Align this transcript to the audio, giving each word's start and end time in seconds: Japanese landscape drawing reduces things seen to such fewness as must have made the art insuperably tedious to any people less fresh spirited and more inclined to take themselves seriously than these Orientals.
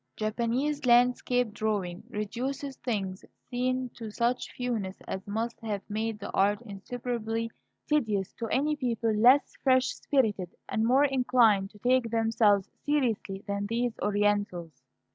Japanese 0.15 0.83
landscape 0.87 1.53
drawing 1.53 2.01
reduces 2.09 2.75
things 2.77 3.23
seen 3.51 3.87
to 3.89 4.09
such 4.09 4.51
fewness 4.53 4.99
as 5.07 5.27
must 5.27 5.59
have 5.61 5.87
made 5.87 6.17
the 6.17 6.31
art 6.31 6.59
insuperably 6.63 7.51
tedious 7.87 8.33
to 8.33 8.47
any 8.47 8.75
people 8.75 9.13
less 9.13 9.55
fresh 9.63 9.89
spirited 9.89 10.49
and 10.67 10.83
more 10.85 11.05
inclined 11.05 11.69
to 11.69 11.77
take 11.77 12.09
themselves 12.09 12.67
seriously 12.83 13.43
than 13.45 13.67
these 13.67 13.93
Orientals. 14.01 14.81